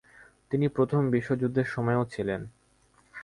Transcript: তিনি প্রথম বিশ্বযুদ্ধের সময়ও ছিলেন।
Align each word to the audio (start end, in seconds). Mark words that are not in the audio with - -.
তিনি 0.51 0.65
প্রথম 0.67 1.01
বিশ্বযুদ্ধের 1.09 1.65
সময়ও 1.65 2.03
ছিলেন। 2.05 2.41